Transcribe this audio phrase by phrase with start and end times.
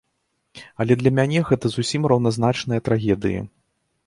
[0.85, 3.39] Але для мяне гэта зусім раўназначныя трагедыі.